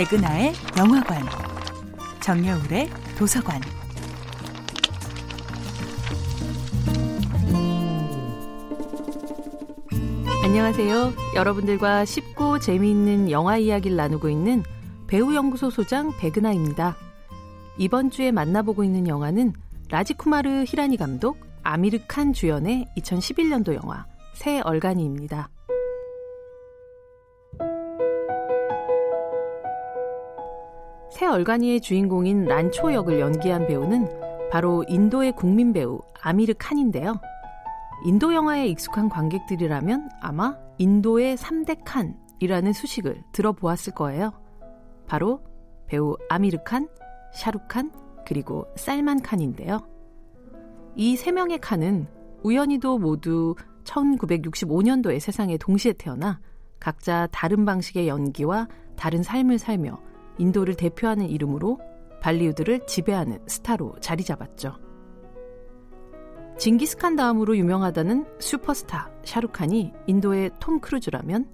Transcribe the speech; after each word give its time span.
백은하의 0.00 0.54
영화관, 0.78 1.22
정여울의 2.20 2.88
도서관. 3.18 3.60
안녕하세요. 10.42 11.12
여러분들과 11.34 12.06
쉽고 12.06 12.60
재미있는 12.60 13.30
영화 13.30 13.58
이야기를 13.58 13.94
나누고 13.94 14.30
있는 14.30 14.62
배우연구소 15.06 15.68
소장 15.68 16.16
백은하입니다. 16.16 16.96
이번 17.76 18.10
주에 18.10 18.30
만나보고 18.30 18.82
있는 18.84 19.06
영화는 19.06 19.52
라지쿠마르 19.90 20.64
히라니 20.66 20.96
감독, 20.96 21.36
아미르 21.62 21.98
칸 22.08 22.32
주연의 22.32 22.86
2011년도 22.96 23.74
영화 23.74 24.06
새 24.32 24.60
얼간이입니다. 24.60 25.50
새 31.20 31.26
얼간이의 31.26 31.82
주인공인 31.82 32.46
란초 32.46 32.94
역을 32.94 33.20
연기한 33.20 33.66
배우는 33.66 34.08
바로 34.50 34.82
인도의 34.88 35.32
국민 35.32 35.70
배우 35.74 36.00
아미르 36.22 36.54
칸인데요. 36.56 37.20
인도 38.06 38.32
영화에 38.32 38.66
익숙한 38.68 39.10
관객들이라면 39.10 40.08
아마 40.22 40.56
인도의 40.78 41.36
3대 41.36 41.80
칸이라는 41.84 42.72
수식을 42.72 43.22
들어보았을 43.32 43.92
거예요. 43.92 44.32
바로 45.06 45.42
배우 45.86 46.16
아미르 46.30 46.64
칸, 46.64 46.88
샤룩 47.34 47.68
칸, 47.68 47.92
그리고 48.26 48.66
쌀만 48.76 49.20
칸인데요. 49.20 49.86
이 50.96 51.16
세 51.16 51.32
명의 51.32 51.58
칸은 51.58 52.06
우연히도 52.44 52.96
모두 52.96 53.54
1965년도에 53.84 55.20
세상에 55.20 55.58
동시에 55.58 55.92
태어나 55.92 56.40
각자 56.78 57.28
다른 57.30 57.66
방식의 57.66 58.08
연기와 58.08 58.68
다른 58.96 59.22
삶을 59.22 59.58
살며 59.58 60.00
인도를 60.40 60.74
대표하는 60.74 61.28
이름으로 61.28 61.78
발리우드를 62.20 62.86
지배하는 62.86 63.40
스타로 63.46 63.96
자리 64.00 64.24
잡았죠. 64.24 64.76
징기스칸 66.58 67.16
다음으로 67.16 67.56
유명하다는 67.56 68.26
슈퍼스타 68.38 69.10
샤룩칸이 69.24 69.92
인도의 70.06 70.50
톰 70.60 70.80
크루즈라면 70.80 71.48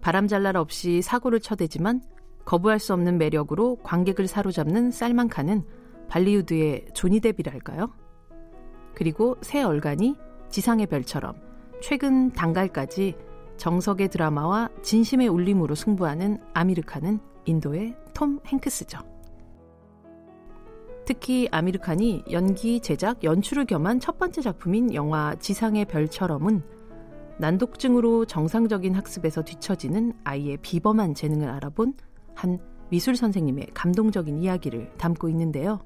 바람잘 0.00 0.42
날 0.42 0.56
없이 0.56 1.02
사고를 1.02 1.40
쳐대지만 1.40 2.02
거부할 2.44 2.78
수 2.78 2.92
없는 2.92 3.18
매력으로 3.18 3.76
관객을 3.82 4.26
사로잡는 4.26 4.90
쌀만 4.90 5.28
칸은 5.28 5.64
발리우드의 6.08 6.86
조니 6.92 7.20
데비랄까요? 7.20 7.90
그리고 8.94 9.36
새 9.40 9.62
얼간이 9.62 10.16
지상의 10.50 10.86
별처럼 10.86 11.34
최근 11.80 12.30
단갈까지 12.30 13.16
정석의 13.56 14.08
드라마와 14.08 14.68
진심의 14.82 15.28
울림으로 15.28 15.74
승부하는 15.74 16.38
아미르칸은 16.52 17.33
인도의 17.44 17.94
톰 18.14 18.40
행크스죠. 18.46 18.98
특히 21.06 21.48
아미르칸이 21.50 22.24
연기, 22.30 22.80
제작, 22.80 23.22
연출을 23.22 23.66
겸한 23.66 24.00
첫 24.00 24.18
번째 24.18 24.40
작품인 24.40 24.94
영화 24.94 25.34
지상의 25.34 25.84
별처럼은 25.84 26.62
난독증으로 27.38 28.24
정상적인 28.24 28.94
학습에서 28.94 29.42
뒤처지는 29.42 30.14
아이의 30.24 30.58
비범한 30.62 31.14
재능을 31.14 31.48
알아본 31.50 31.94
한 32.34 32.58
미술 32.90 33.16
선생님의 33.16 33.68
감동적인 33.74 34.38
이야기를 34.38 34.92
담고 34.96 35.28
있는데요. 35.30 35.80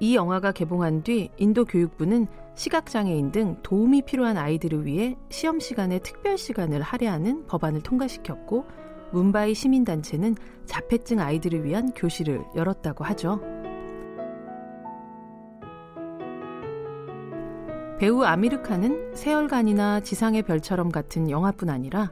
이 0.00 0.16
영화가 0.16 0.52
개봉한 0.52 1.02
뒤 1.02 1.30
인도 1.36 1.64
교육부는 1.64 2.26
시각장애인 2.54 3.32
등 3.32 3.56
도움이 3.62 4.02
필요한 4.02 4.36
아이들을 4.36 4.84
위해 4.84 5.16
시험 5.30 5.60
시간에 5.60 5.98
특별 5.98 6.38
시간을 6.38 6.82
할애하는 6.82 7.46
법안을 7.46 7.82
통과시켰고 7.82 8.64
문바이 9.12 9.54
시민단체는 9.54 10.36
자폐증 10.66 11.20
아이들을 11.20 11.64
위한 11.64 11.92
교실을 11.92 12.44
열었다고 12.54 13.04
하죠. 13.04 13.40
배우 17.98 18.24
아미르카는 18.24 19.14
세월간이나 19.14 20.00
지상의 20.00 20.42
별처럼 20.42 20.90
같은 20.90 21.30
영화뿐 21.30 21.70
아니라 21.70 22.10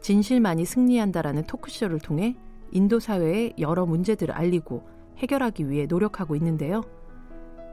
진실만이 0.00 0.64
승리한다라는 0.64 1.44
토크쇼를 1.44 1.98
통해 1.98 2.36
인도 2.70 3.00
사회의 3.00 3.52
여러 3.58 3.84
문제들을 3.84 4.32
알리고 4.32 4.86
해결하기 5.18 5.68
위해 5.68 5.86
노력하고 5.86 6.36
있는데요. 6.36 6.82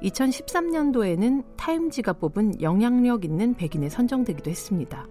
2013년도에는 0.01 1.43
타임지가 1.57 2.13
뽑은 2.13 2.61
영향력 2.61 3.25
있는 3.25 3.53
백인에 3.53 3.89
선정되기도 3.89 4.49
했습니다. 4.49 5.05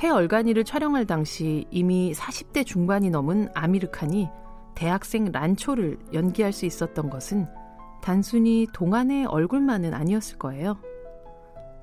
새 0.00 0.08
얼간이를 0.08 0.64
촬영할 0.64 1.04
당시 1.04 1.66
이미 1.70 2.14
40대 2.14 2.64
중반이 2.64 3.10
넘은 3.10 3.50
아미르칸이 3.52 4.30
대학생 4.74 5.30
란초를 5.30 5.98
연기할 6.14 6.54
수 6.54 6.64
있었던 6.64 7.10
것은 7.10 7.46
단순히 8.00 8.66
동안의 8.72 9.26
얼굴만은 9.26 9.92
아니었을 9.92 10.38
거예요. 10.38 10.78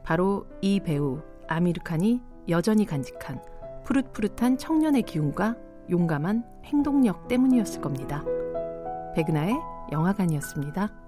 바로 0.03 0.47
이 0.61 0.79
배우 0.79 1.21
아미르칸이 1.47 2.19
여전히 2.49 2.87
간직한 2.87 3.39
푸릇푸릇한 3.83 4.57
청년의 4.57 5.03
기운과 5.03 5.55
용감한 5.91 6.43
행동력 6.65 7.27
때문이었을 7.27 7.81
겁니다. 7.81 8.25
백은하의 9.13 9.55
영화관이었습니다. 9.91 11.06